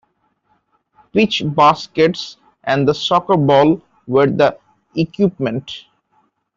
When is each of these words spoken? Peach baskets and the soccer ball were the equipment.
Peach 1.13 1.43
baskets 1.45 2.37
and 2.63 2.87
the 2.87 2.93
soccer 2.95 3.37
ball 3.37 3.79
were 4.07 4.25
the 4.25 4.57
equipment. 4.95 5.85